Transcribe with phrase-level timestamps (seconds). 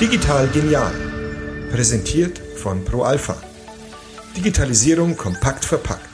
[0.00, 0.92] Digital genial.
[1.72, 3.42] Präsentiert von ProAlpha.
[4.36, 6.08] Digitalisierung kompakt verpackt.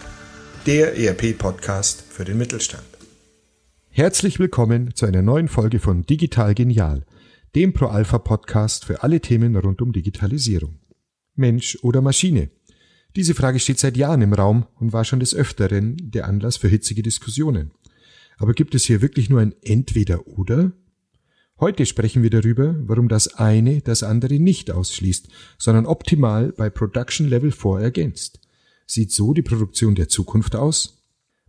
[0.64, 2.87] Der ERP-Podcast für den Mittelstand.
[3.90, 7.04] Herzlich willkommen zu einer neuen Folge von Digital Genial,
[7.54, 10.79] dem ProAlpha-Podcast für alle Themen rund um Digitalisierung.
[11.34, 12.48] Mensch oder Maschine?
[13.14, 16.68] Diese Frage steht seit Jahren im Raum und war schon des Öfteren der Anlass für
[16.68, 17.73] hitzige Diskussionen.
[18.39, 20.73] Aber gibt es hier wirklich nur ein Entweder-Oder?
[21.59, 27.27] Heute sprechen wir darüber, warum das eine das andere nicht ausschließt, sondern optimal bei Production
[27.29, 28.41] Level 4 ergänzt.
[28.87, 31.02] Sieht so die Produktion der Zukunft aus?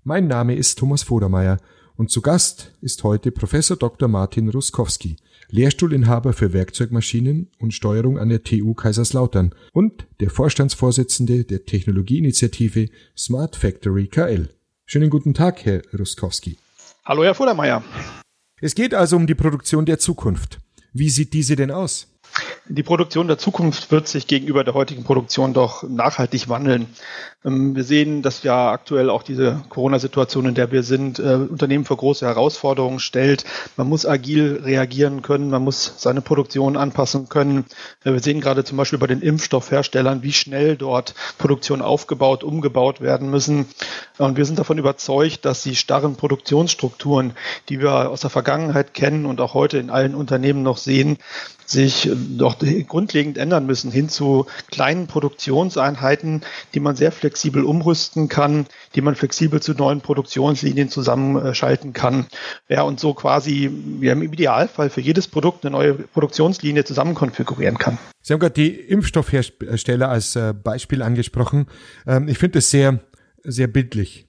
[0.03, 1.59] Mein Name ist Thomas Vodermeier
[1.97, 4.07] und zu Gast ist heute Professor Dr.
[4.07, 5.17] Martin Ruskowski,
[5.49, 13.57] Lehrstuhlinhaber für Werkzeugmaschinen und Steuerung an der TU Kaiserslautern und der Vorstandsvorsitzende der Technologieinitiative Smart
[13.57, 14.47] Factory KL.
[14.85, 16.57] Schönen guten Tag, Herr Ruskowski.
[17.07, 17.81] Hallo, Herr Vodermeier.
[18.59, 20.59] Es geht also um die Produktion der Zukunft.
[20.91, 22.16] Wie sieht diese denn aus?
[22.69, 26.87] Die Produktion der Zukunft wird sich gegenüber der heutigen Produktion doch nachhaltig wandeln.
[27.45, 31.85] Ähm, wir sehen, dass ja aktuell auch diese Corona-Situation, in der wir sind, äh, Unternehmen
[31.85, 33.45] vor große Herausforderungen stellt.
[33.77, 37.65] Man muss agil reagieren können, man muss seine Produktion anpassen können.
[38.03, 43.29] Wir sehen gerade zum Beispiel bei den Impfstoffherstellern, wie schnell dort Produktion aufgebaut, umgebaut werden
[43.29, 43.67] müssen.
[44.17, 47.33] Und wir sind davon überzeugt, dass die starren Produktionsstrukturen,
[47.69, 51.17] die wir aus der Vergangenheit kennen und auch heute in allen Unternehmen noch sehen,
[51.65, 52.56] sich doch
[52.87, 56.41] grundlegend ändern müssen hin zu kleinen Produktionseinheiten,
[56.73, 62.27] die man sehr flexibel umrüsten kann, die man flexibel zu neuen Produktionslinien zusammenschalten kann.
[62.69, 63.69] Ja, und so quasi
[64.01, 67.97] ja, im Idealfall für jedes Produkt eine neue Produktionslinie zusammen konfigurieren kann.
[68.21, 71.67] Sie haben gerade die Impfstoffhersteller als äh, Beispiel angesprochen.
[72.05, 72.99] Ähm, ich finde es sehr,
[73.43, 74.27] sehr bildlich,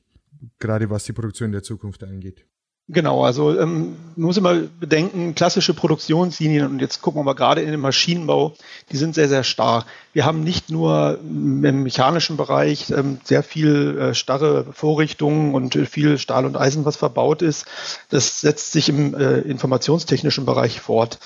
[0.58, 2.47] gerade was die Produktion der Zukunft angeht.
[2.90, 7.60] Genau, also ähm, man muss immer bedenken, klassische Produktionslinien, und jetzt gucken wir mal gerade
[7.60, 8.54] in den Maschinenbau,
[8.90, 9.84] die sind sehr, sehr starr.
[10.18, 16.18] Wir haben nicht nur im mechanischen Bereich ähm, sehr viel äh, starre Vorrichtungen und viel
[16.18, 17.66] Stahl und Eisen, was verbaut ist.
[18.08, 21.20] Das setzt sich im äh, informationstechnischen Bereich fort.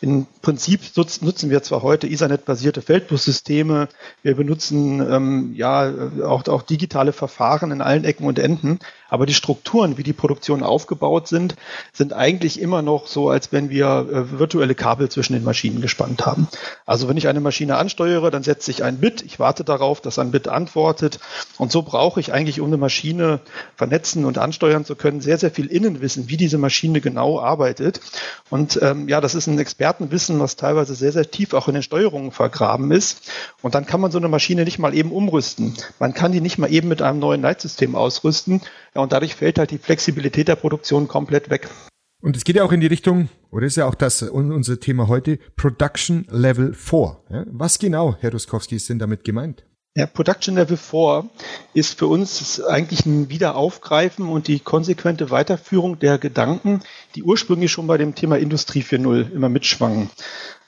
[0.00, 3.88] Im Prinzip nutz, nutzen wir zwar heute Ethernet-basierte Feldbussysteme,
[4.22, 5.92] wir benutzen ähm, ja
[6.24, 10.62] auch, auch digitale Verfahren in allen Ecken und Enden, aber die Strukturen, wie die Produktion
[10.62, 11.56] aufgebaut sind,
[11.92, 16.26] sind eigentlich immer noch so, als wenn wir äh, virtuelle Kabel zwischen den Maschinen gespannt
[16.26, 16.48] haben.
[16.86, 20.20] Also wenn ich eine Maschine ansteuere, dann setze ich ein Bit, ich warte darauf, dass
[20.20, 21.18] ein Bit antwortet.
[21.56, 23.40] Und so brauche ich eigentlich, um eine Maschine
[23.74, 28.00] vernetzen und ansteuern zu können, sehr, sehr viel Innenwissen, wie diese Maschine genau arbeitet.
[28.48, 31.82] Und ähm, ja, das ist ein Expertenwissen, was teilweise sehr, sehr tief auch in den
[31.82, 33.28] Steuerungen vergraben ist.
[33.60, 35.74] Und dann kann man so eine Maschine nicht mal eben umrüsten.
[35.98, 38.62] Man kann die nicht mal eben mit einem neuen Leitsystem ausrüsten.
[38.94, 41.68] Ja, und dadurch fällt halt die Flexibilität der Produktion komplett weg.
[42.20, 45.06] Und es geht ja auch in die Richtung, oder ist ja auch das unser Thema
[45.06, 47.46] heute, Production Level 4.
[47.46, 49.64] Was genau, Herr Ruskowski, ist denn damit gemeint?
[49.96, 51.28] Ja, Production Level 4
[51.74, 56.82] ist für uns eigentlich ein Wiederaufgreifen und die konsequente Weiterführung der Gedanken,
[57.14, 60.10] die ursprünglich schon bei dem Thema Industrie 4.0 immer mitschwangen.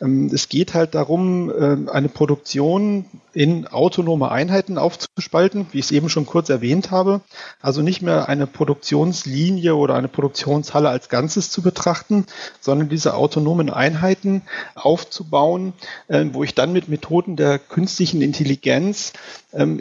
[0.01, 5.91] Ähm, es geht halt darum, ähm, eine Produktion in autonome Einheiten aufzuspalten, wie ich es
[5.93, 7.21] eben schon kurz erwähnt habe.
[7.61, 12.27] Also nicht mehr eine Produktionslinie oder eine Produktionshalle als Ganzes zu betrachten,
[12.61, 14.43] sondern diese autonomen Einheiten
[14.75, 15.75] aufzubauen,
[16.09, 19.13] ähm, wo ich dann mit Methoden der künstlichen Intelligenz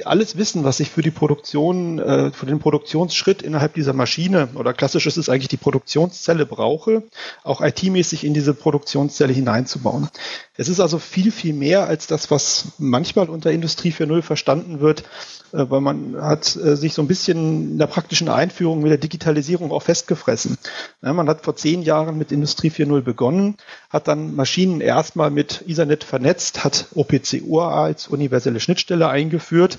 [0.04, 4.74] alles Wissen, was ich für die Produktion, äh, für den Produktionsschritt innerhalb dieser Maschine oder
[4.74, 7.04] klassisch ist es eigentlich die Produktionszelle brauche,
[7.44, 10.09] auch IT-mäßig in diese Produktionszelle hineinzubauen.
[10.58, 15.04] Es ist also viel, viel mehr als das, was manchmal unter Industrie 4.0 verstanden wird,
[15.52, 18.98] äh, weil man hat äh, sich so ein bisschen in der praktischen Einführung mit der
[18.98, 20.58] Digitalisierung auch festgefressen.
[21.02, 23.56] Man hat vor zehn Jahren mit Industrie 4.0 begonnen,
[23.90, 29.78] hat dann Maschinen erstmal mit Ethernet vernetzt, hat OPC UA als universelle Schnittstelle eingeführt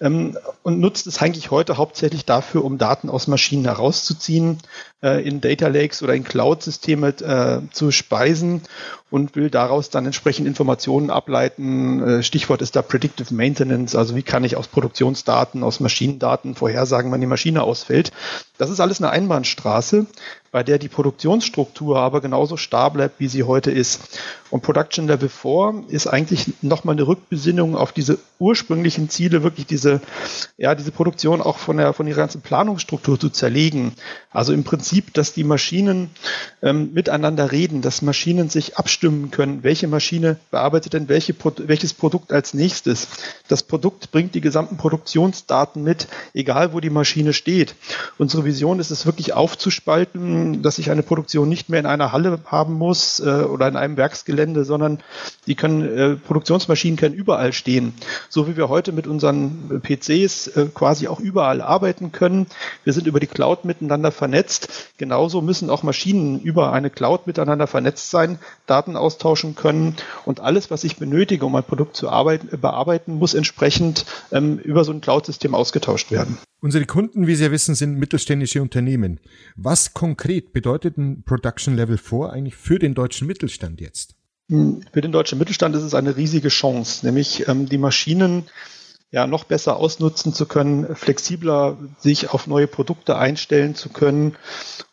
[0.00, 4.58] ähm, und nutzt es eigentlich heute hauptsächlich dafür, um Daten aus Maschinen herauszuziehen,
[5.02, 7.00] äh, in Data Lakes oder in Cloud-Systeme
[7.72, 8.62] zu speisen
[9.10, 12.02] und will daraus dann entsprechend Informationen ableiten.
[12.02, 17.12] Äh, Stichwort ist da Predictive Maintenance, also wie kann ich aus Produktionsdaten, aus Maschinendaten vorhersagen,
[17.12, 18.10] wann die Maschine ausfällt.
[18.60, 20.06] Das ist alles eine Einbahnstraße
[20.52, 24.20] bei der die Produktionsstruktur aber genauso starr bleibt, wie sie heute ist.
[24.50, 30.00] Und Production Level 4 ist eigentlich nochmal eine Rückbesinnung auf diese ursprünglichen Ziele, wirklich diese,
[30.56, 33.92] ja, diese Produktion auch von der, von ihrer ganzen Planungsstruktur zu zerlegen.
[34.32, 36.10] Also im Prinzip, dass die Maschinen
[36.62, 42.32] ähm, miteinander reden, dass Maschinen sich abstimmen können, welche Maschine bearbeitet denn welche, welches Produkt
[42.32, 43.06] als nächstes.
[43.46, 47.76] Das Produkt bringt die gesamten Produktionsdaten mit, egal wo die Maschine steht.
[48.18, 52.40] Wie Vision ist es wirklich aufzuspalten, dass ich eine Produktion nicht mehr in einer Halle
[52.46, 54.98] haben muss äh, oder in einem Werksgelände, sondern
[55.46, 57.94] die können, äh, Produktionsmaschinen können überall stehen.
[58.28, 62.48] So wie wir heute mit unseren PCs äh, quasi auch überall arbeiten können.
[62.82, 64.90] Wir sind über die Cloud miteinander vernetzt.
[64.98, 69.94] Genauso müssen auch Maschinen über eine Cloud miteinander vernetzt sein, Daten austauschen können
[70.24, 74.82] und alles, was ich benötige, um ein Produkt zu arbeiten, bearbeiten, muss entsprechend ähm, über
[74.82, 76.38] so ein Cloud-System ausgetauscht werden.
[76.60, 79.18] Unsere Kunden, wie Sie ja wissen, sind mittelständische Unternehmen.
[79.56, 84.14] Was konkret bedeutet ein Production Level 4 eigentlich für den deutschen Mittelstand jetzt?
[84.48, 88.44] Für den deutschen Mittelstand ist es eine riesige Chance, nämlich ähm, die Maschinen
[89.12, 94.36] ja noch besser ausnutzen zu können, flexibler sich auf neue Produkte einstellen zu können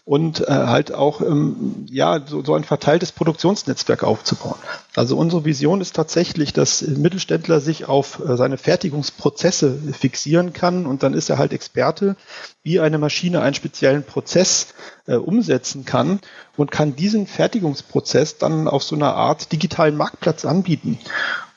[0.06, 4.56] und äh, halt auch ähm, ja so, so ein verteiltes Produktionsnetzwerk aufzubauen.
[4.96, 11.04] Also unsere Vision ist tatsächlich, dass Mittelständler sich auf äh, seine Fertigungsprozesse fixieren kann und
[11.04, 12.16] dann ist er halt Experte,
[12.64, 14.74] wie eine Maschine einen speziellen Prozess
[15.08, 16.22] äh, umsetzen kann
[16.56, 21.00] und kann diesen Fertigungsprozess dann auf so einer Art digitalen Marktplatz anbieten.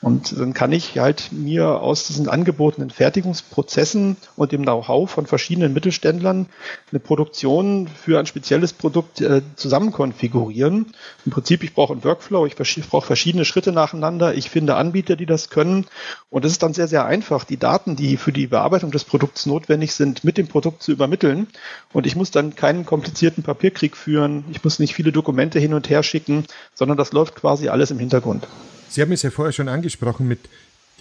[0.01, 5.73] Und dann kann ich halt mir aus diesen angebotenen Fertigungsprozessen und dem Know-how von verschiedenen
[5.73, 6.47] Mittelständlern
[6.89, 10.87] eine Produktion für ein spezielles Produkt äh, zusammen konfigurieren.
[11.25, 15.27] Im Prinzip, ich brauche einen Workflow, ich brauche verschiedene Schritte nacheinander, ich finde Anbieter, die
[15.27, 15.85] das können.
[16.31, 19.45] Und es ist dann sehr, sehr einfach, die Daten, die für die Bearbeitung des Produkts
[19.45, 21.45] notwendig sind, mit dem Produkt zu übermitteln.
[21.93, 25.91] Und ich muss dann keinen komplizierten Papierkrieg führen, ich muss nicht viele Dokumente hin und
[25.91, 28.47] her schicken, sondern das läuft quasi alles im Hintergrund.
[28.91, 30.39] Sie haben es ja vorher schon angesprochen mit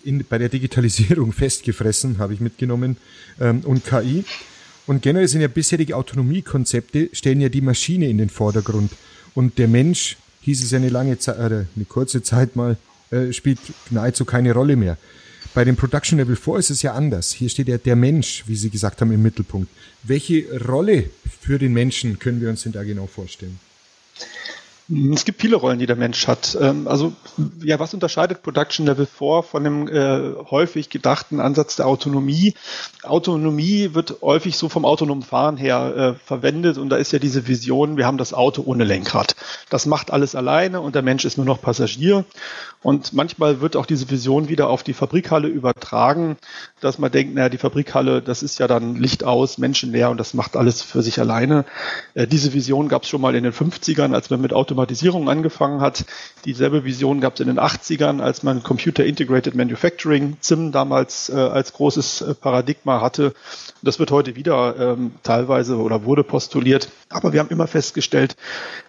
[0.04, 2.96] in, bei der Digitalisierung festgefressen, habe ich mitgenommen,
[3.40, 4.25] ähm, und KI.
[4.87, 8.92] Und generell sind ja bisherige Autonomiekonzepte, stellen ja die Maschine in den Vordergrund.
[9.34, 12.76] Und der Mensch, hieß es ja eine lange Zeit, äh, eine kurze Zeit mal,
[13.10, 13.58] äh, spielt
[13.90, 14.96] nahezu keine Rolle mehr.
[15.52, 17.32] Bei dem Production Level 4 ist es ja anders.
[17.32, 19.69] Hier steht ja der Mensch, wie Sie gesagt haben, im Mittelpunkt.
[20.04, 21.10] Welche Rolle
[21.40, 23.58] für den Menschen können wir uns denn da genau vorstellen?
[25.14, 26.58] Es gibt viele Rollen, die der Mensch hat.
[26.60, 27.12] Ähm, also,
[27.62, 32.54] ja, was unterscheidet Production Level 4 von dem äh, häufig gedachten Ansatz der Autonomie?
[33.04, 37.46] Autonomie wird häufig so vom autonomen Fahren her äh, verwendet und da ist ja diese
[37.46, 39.37] Vision, wir haben das Auto ohne Lenkrad.
[39.69, 42.25] Das macht alles alleine und der Mensch ist nur noch Passagier.
[42.82, 46.36] Und manchmal wird auch diese Vision wieder auf die Fabrikhalle übertragen,
[46.81, 50.32] dass man denkt, naja, die Fabrikhalle, das ist ja dann Licht aus, menschenleer und das
[50.32, 51.64] macht alles für sich alleine.
[52.14, 54.80] Äh, diese Vision gab es schon mal in den 50ern, als man mit Automatisierung
[55.29, 56.05] angefangen hat.
[56.44, 61.35] Dieselbe Vision gab es in den 80ern, als man Computer Integrated Manufacturing, ZIM damals äh,
[61.35, 63.35] als großes äh, Paradigma hatte.
[63.82, 66.91] Das wird heute wieder ähm, teilweise oder wurde postuliert.
[67.09, 68.37] Aber wir haben immer festgestellt,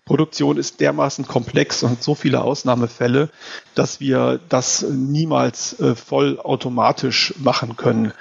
[0.06, 3.30] Produktion ist dermaßen komplex und so viele Ausnahmefälle,
[3.76, 8.12] dass wir das niemals äh, vollautomatisch machen können.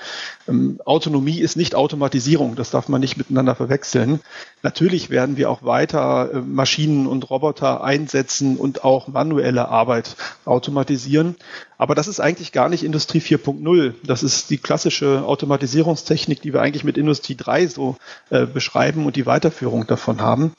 [0.50, 4.20] Ähm, Autonomie ist nicht Automatisierung, das darf man nicht miteinander verwechseln.
[4.62, 11.36] Natürlich werden wir auch weiter äh, Maschinen und Roboter einsetzen und auch manuelle Arbeit automatisieren.
[11.78, 13.94] Aber das ist eigentlich gar nicht Industrie 4.0.
[14.04, 17.96] Das ist die klassische Automatisierungstechnik, die wir eigentlich mit Industrie 3 so
[18.28, 20.52] äh, beschreiben und die Weiterführung davon haben.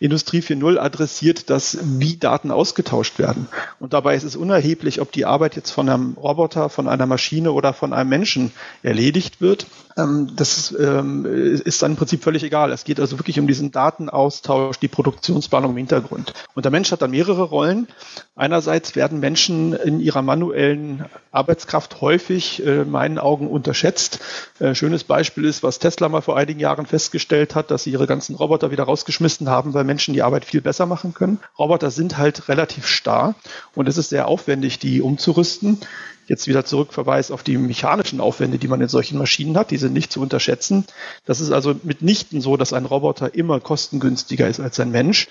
[0.00, 3.48] Industrie 4.0 adressiert das, wie Daten ausgetauscht werden.
[3.80, 7.52] Und dabei ist es unerheblich, ob die Arbeit jetzt von einem Roboter, von einer Maschine
[7.52, 8.52] oder von einem Menschen
[8.82, 9.66] erledigt wird.
[9.96, 12.72] Ähm, das ähm, ist dann im Prinzip völlig egal.
[12.72, 16.34] Es geht also wirklich um diesen Datenaustausch, die Produktionsplanung im Hintergrund.
[16.54, 17.88] Und der Mensch hat da mehrere Rollen.
[18.34, 24.20] Einerseits werden Menschen in ihrer manuellen Arbeitskraft häufig äh, in meinen Augen unterschätzt.
[24.58, 28.06] Äh, schönes Beispiel ist, was Tesla mal vor einigen Jahren festgestellt hat, dass sie ihre
[28.06, 31.38] ganzen Roboter wieder rausgeschmissen haben, weil Menschen die Arbeit viel besser machen können.
[31.58, 33.34] Roboter sind halt relativ starr
[33.74, 35.80] und es ist sehr aufwendig, die umzurüsten
[36.26, 39.70] jetzt wieder zurückverweist auf die mechanischen Aufwände, die man in solchen Maschinen hat.
[39.70, 40.84] Die sind nicht zu unterschätzen.
[41.24, 45.28] Das ist also mitnichten so, dass ein Roboter immer kostengünstiger ist als ein Mensch.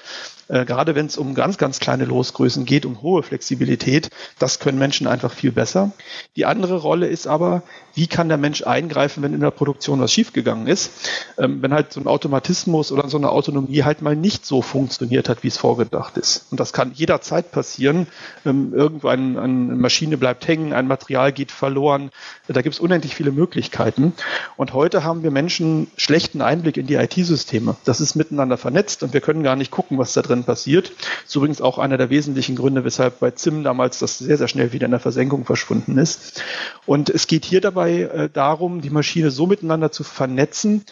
[0.48, 4.10] Äh, gerade wenn es um ganz, ganz kleine Losgrößen geht, um hohe Flexibilität,
[4.40, 5.92] das können Menschen einfach viel besser.
[6.36, 7.64] Die andere Rolle ist aber,
[7.96, 10.92] wie kann der Mensch eingreifen, wenn in der Produktion was schiefgegangen ist?
[11.38, 15.30] Ähm, wenn halt so ein Automatismus oder so eine Autonomie halt mal nicht so funktioniert
[15.30, 16.46] hat, wie es vorgedacht ist.
[16.52, 18.08] Und das kann jederzeit passieren.
[18.46, 22.12] Ähm, irgendwann eine Maschine bleibt hängen, ein Material geht verloren.
[22.48, 24.14] Da gibt es unendlich viele Möglichkeiten.
[24.58, 27.76] Und heute haben wir Menschen schlechten Einblick in die IT-Systeme.
[27.86, 30.92] Das ist miteinander vernetzt und wir können gar nicht gucken, was da drin passiert.
[30.98, 34.48] Das ist übrigens auch einer der wesentlichen Gründe, weshalb bei ZIM damals das sehr, sehr
[34.48, 36.44] schnell wieder in der Versenkung verschwunden ist.
[36.86, 40.84] Und es geht hier dabei äh, darum, die Maschine so miteinander zu vernetzen,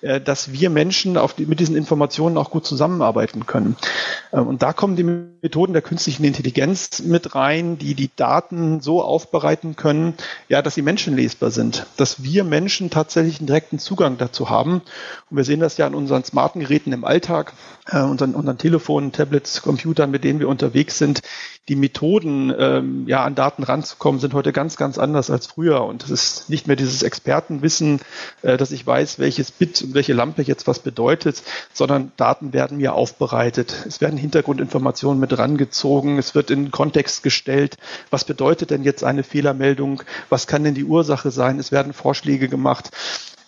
[0.00, 3.76] äh, dass wir Menschen die, mit diesen Informationen auch gut zusammenarbeiten können.
[4.32, 9.02] Äh, und da kommen die Methoden der künstlichen Intelligenz mit rein, die die Daten so
[9.02, 10.14] aufbereiten, aufbereiten können,
[10.48, 14.82] ja, dass sie menschenlesbar sind, dass wir Menschen tatsächlich einen direkten Zugang dazu haben.
[15.30, 17.54] Und wir sehen das ja an unseren smarten Geräten im Alltag,
[17.90, 21.22] äh, unseren, unseren Telefonen, Tablets, Computern, mit denen wir unterwegs sind.
[21.68, 25.84] Die Methoden, ähm, ja, an Daten ranzukommen, sind heute ganz, ganz anders als früher.
[25.84, 28.00] Und es ist nicht mehr dieses Expertenwissen,
[28.42, 31.42] äh, dass ich weiß, welches Bit und welche Lampe jetzt was bedeutet,
[31.72, 33.86] sondern Daten werden mir aufbereitet.
[33.86, 36.18] Es werden Hintergrundinformationen mit rangezogen.
[36.18, 37.76] Es wird in Kontext gestellt.
[38.10, 40.02] Was bedeutet denn jetzt eine Fehlermeldung?
[40.28, 41.58] Was kann denn die Ursache sein?
[41.58, 42.90] Es werden Vorschläge gemacht.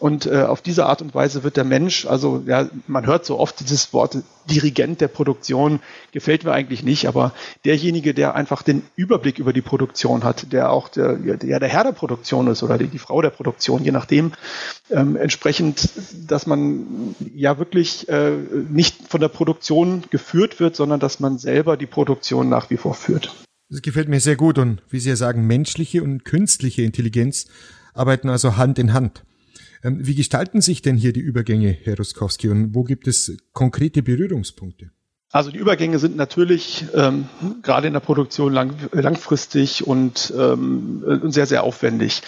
[0.03, 3.39] Und äh, auf diese Art und Weise wird der Mensch, also ja, man hört so
[3.39, 4.19] oft dieses Wort
[4.51, 5.79] Dirigent der Produktion,
[6.11, 7.33] gefällt mir eigentlich nicht, aber
[7.65, 11.85] derjenige, der einfach den Überblick über die Produktion hat, der auch der, ja, der Herr
[11.85, 14.33] der Produktion ist oder die, die Frau der Produktion, je nachdem,
[14.91, 15.91] ähm, entsprechend,
[16.29, 18.33] dass man ja wirklich äh,
[18.71, 22.95] nicht von der Produktion geführt wird, sondern dass man selber die Produktion nach wie vor
[22.95, 23.33] führt.
[23.73, 27.47] Das gefällt mir sehr gut und wie Sie ja sagen, menschliche und künstliche Intelligenz
[27.95, 29.25] arbeiten also Hand in Hand.
[29.83, 34.03] Ähm, wie gestalten sich denn hier die Übergänge, Herr Ruskowski, und wo gibt es konkrete
[34.03, 34.91] Berührungspunkte?
[35.33, 37.27] Also die Übergänge sind natürlich ähm,
[37.63, 42.23] gerade in der Produktion lang, langfristig und ähm, sehr, sehr aufwendig.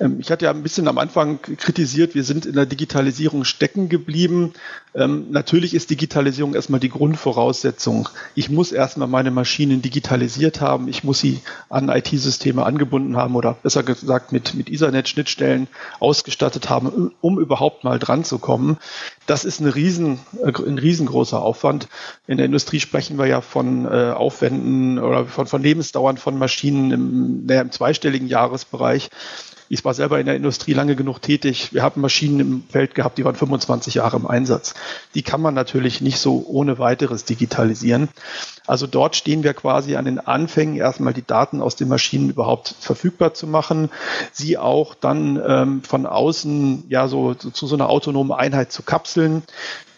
[0.00, 3.88] Ähm, ich hatte ja ein bisschen am Anfang kritisiert, wir sind in der Digitalisierung stecken
[3.88, 4.54] geblieben.
[4.94, 8.08] Ähm, natürlich ist Digitalisierung erstmal die Grundvoraussetzung.
[8.34, 10.88] Ich muss erstmal meine Maschinen digitalisiert haben.
[10.88, 15.68] Ich muss sie an IT-Systeme angebunden haben oder besser gesagt mit, mit Ethernet-Schnittstellen
[16.00, 18.78] ausgestattet haben, um überhaupt mal dran zu kommen.
[19.26, 21.88] Das ist eine riesen, äh, ein riesengroßer Aufwand.
[22.26, 26.90] In der Industrie sprechen wir ja von äh, Aufwänden oder von, von Lebensdauern von Maschinen
[26.90, 29.10] im, naja, im zweistelligen Jahresbereich.
[29.72, 31.72] Ich war selber in der Industrie lange genug tätig.
[31.72, 34.74] Wir haben Maschinen im Feld gehabt, die waren 25 Jahre im Einsatz.
[35.14, 38.08] Die kann man natürlich nicht so ohne weiteres digitalisieren.
[38.66, 42.74] Also dort stehen wir quasi an den Anfängen, erstmal die Daten aus den Maschinen überhaupt
[42.80, 43.90] verfügbar zu machen,
[44.32, 48.82] sie auch dann ähm, von außen ja so, so zu so einer autonomen Einheit zu
[48.82, 49.44] kapseln.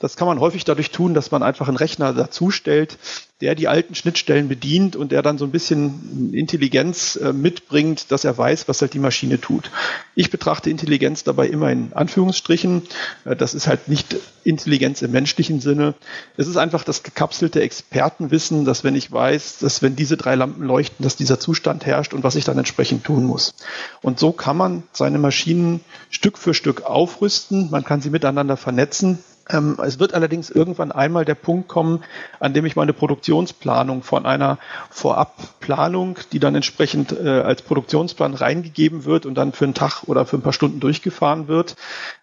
[0.00, 2.99] Das kann man häufig dadurch tun, dass man einfach einen Rechner dazustellt,
[3.42, 8.25] der die alten Schnittstellen bedient und der dann so ein bisschen Intelligenz äh, mitbringt, dass
[8.25, 9.72] er weiß, was halt die Maschine tut.
[10.14, 12.82] Ich betrachte Intelligenz dabei immer in Anführungsstrichen.
[13.25, 15.94] Äh, das ist halt nicht Intelligenz im menschlichen Sinne.
[16.37, 20.62] Es ist einfach das gekapselte Expertenwissen, dass wenn ich weiß, dass wenn diese drei Lampen
[20.62, 23.54] leuchten, dass dieser Zustand herrscht und was ich dann entsprechend tun muss.
[24.02, 25.80] Und so kann man seine Maschinen
[26.11, 27.72] Stück für Stück aufrüsten.
[27.72, 29.18] Man kann sie miteinander vernetzen
[29.49, 32.04] es wird allerdings irgendwann einmal der Punkt kommen,
[32.38, 34.58] an dem ich meine Produktionsplanung von einer
[34.90, 40.26] Vorabplanung, die dann entsprechend äh, als Produktionsplan reingegeben wird und dann für einen Tag oder
[40.26, 41.76] für ein paar Stunden durchgefahren wird,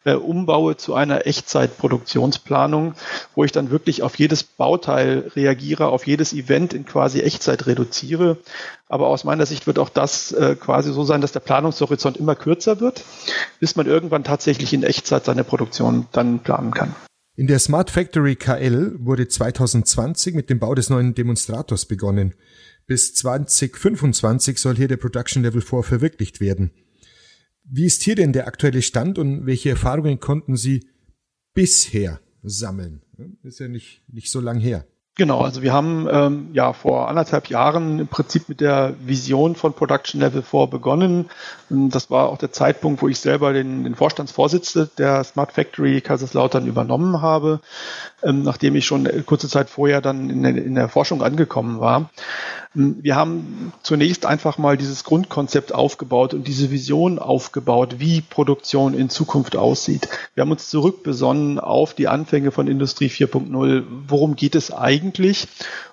[0.05, 2.93] äh, umbaue zu einer Echtzeitproduktionsplanung,
[3.35, 8.37] wo ich dann wirklich auf jedes Bauteil reagiere, auf jedes Event in quasi Echtzeit reduziere.
[8.89, 12.35] Aber aus meiner Sicht wird auch das äh, quasi so sein, dass der Planungshorizont immer
[12.35, 13.05] kürzer wird,
[13.59, 16.95] bis man irgendwann tatsächlich in Echtzeit seine Produktion dann planen kann.
[17.35, 22.33] In der Smart Factory KL wurde 2020 mit dem Bau des neuen Demonstrators begonnen.
[22.87, 26.71] Bis 2025 soll hier der Production Level 4 verwirklicht werden.
[27.63, 30.89] Wie ist hier denn der aktuelle Stand und welche Erfahrungen konnten Sie
[31.53, 33.03] bisher sammeln?
[33.43, 34.87] Ist ja nicht, nicht so lang her.
[35.15, 39.73] Genau, also wir haben ähm, ja vor anderthalb Jahren im Prinzip mit der Vision von
[39.73, 41.29] Production Level 4 begonnen.
[41.69, 45.99] Und das war auch der Zeitpunkt, wo ich selber den, den Vorstandsvorsitz der Smart Factory
[45.99, 47.59] Kaiserslautern übernommen habe,
[48.23, 52.09] ähm, nachdem ich schon kurze Zeit vorher dann in, in der Forschung angekommen war.
[52.75, 59.09] Wir haben zunächst einfach mal dieses Grundkonzept aufgebaut und diese Vision aufgebaut, wie Produktion in
[59.09, 60.07] Zukunft aussieht.
[60.35, 63.83] Wir haben uns zurückbesonnen auf die Anfänge von Industrie 4.0.
[64.07, 64.98] Worum geht es eigentlich?
[64.99, 65.47] eigentlich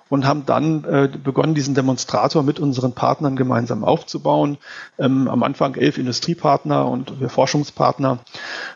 [0.09, 4.57] und haben dann äh, begonnen, diesen Demonstrator mit unseren Partnern gemeinsam aufzubauen.
[4.97, 8.19] Ähm, am Anfang elf Industriepartner und Forschungspartner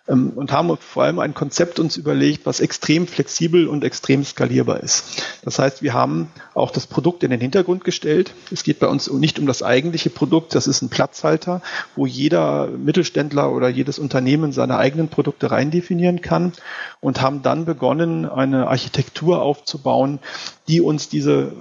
[0.07, 4.81] ähm, und haben vor allem ein Konzept uns überlegt, was extrem flexibel und extrem skalierbar
[4.81, 5.23] ist.
[5.43, 8.33] Das heißt, wir haben auch das Produkt in den Hintergrund gestellt.
[8.51, 11.61] Es geht bei uns nicht um das eigentliche Produkt, das ist ein Platzhalter,
[11.95, 16.53] wo jeder Mittelständler oder jedes Unternehmen seine eigenen Produkte rein definieren kann
[16.99, 20.19] und haben dann begonnen, eine Architektur aufzubauen,
[20.67, 21.51] die uns diese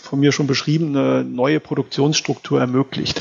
[0.00, 3.20] von mir schon beschriebene neue Produktionsstruktur ermöglicht.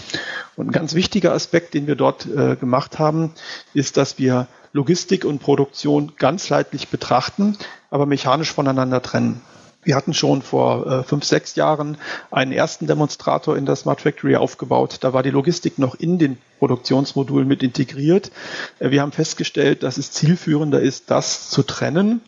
[0.56, 3.32] Und ein ganz wichtiger Aspekt, den wir dort äh, gemacht haben,
[3.74, 7.58] ist, dass wir Logistik und Produktion ganzheitlich betrachten,
[7.90, 9.42] aber mechanisch voneinander trennen.
[9.82, 11.98] Wir hatten schon vor äh, fünf, sechs Jahren
[12.30, 14.98] einen ersten Demonstrator in der Smart Factory aufgebaut.
[15.02, 18.32] Da war die Logistik noch in den Produktionsmodulen mit integriert.
[18.78, 22.22] Äh, wir haben festgestellt, dass es zielführender ist, das zu trennen.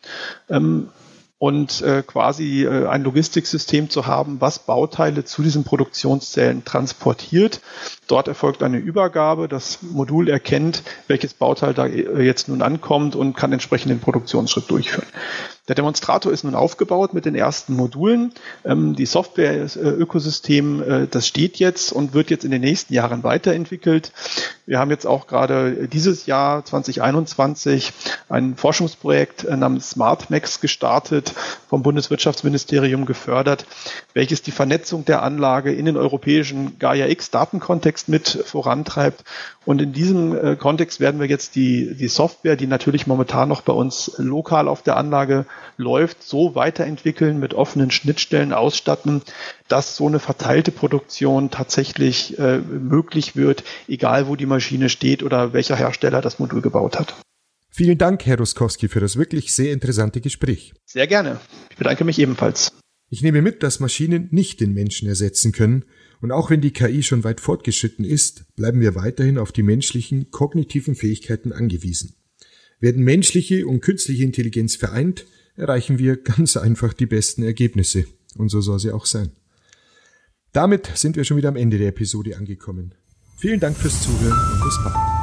[0.50, 0.90] Ähm,
[1.40, 7.62] und äh, quasi äh, ein Logistiksystem zu haben, was Bauteile zu diesen Produktionszellen transportiert.
[8.08, 9.48] Dort erfolgt eine Übergabe.
[9.48, 14.70] Das Modul erkennt, welches Bauteil da äh, jetzt nun ankommt und kann entsprechend den Produktionsschritt
[14.70, 15.08] durchführen.
[15.70, 18.34] Der Demonstrator ist nun aufgebaut mit den ersten Modulen.
[18.66, 24.12] Ähm, die Software-Ökosystem, äh, das steht jetzt und wird jetzt in den nächsten Jahren weiterentwickelt.
[24.66, 27.94] Wir haben jetzt auch gerade dieses Jahr 2021
[28.30, 31.34] ein Forschungsprojekt äh, namens SmartMax gestartet,
[31.70, 33.68] vom Bundeswirtschaftsministerium gefördert,
[34.16, 39.24] welches die Vernetzung der Anlage in den europäischen Gaia-X-Datenkontext mit vorantreibt.
[39.66, 43.62] Und in diesem äh, Kontext werden wir jetzt die, die Software, die natürlich momentan noch
[43.62, 45.46] bei uns lokal auf der Anlage
[45.78, 49.22] läuft, so weiterentwickeln, mit offenen Schnittstellen ausstatten,
[49.68, 55.54] dass so eine verteilte Produktion tatsächlich äh, möglich wird, egal wo die Maschine steht oder
[55.54, 57.16] welcher Hersteller das Modul gebaut hat.
[57.70, 60.74] Vielen Dank, Herr Ruskowski, für das wirklich sehr interessante Gespräch.
[60.86, 61.40] Sehr gerne.
[61.70, 62.72] Ich bedanke mich ebenfalls.
[63.10, 65.86] Ich nehme mit, dass Maschinen nicht den Menschen ersetzen können,
[66.22, 70.32] und auch wenn die KI schon weit fortgeschritten ist, bleiben wir weiterhin auf die menschlichen
[70.32, 72.16] kognitiven Fähigkeiten angewiesen.
[72.80, 75.26] Werden menschliche und künstliche Intelligenz vereint,
[75.60, 78.06] erreichen wir ganz einfach die besten Ergebnisse.
[78.38, 79.32] Und so soll sie auch sein.
[80.54, 82.96] Damit sind wir schon wieder am Ende der Episode angekommen.
[83.38, 85.19] Vielen Dank fürs Zuhören und bis bald.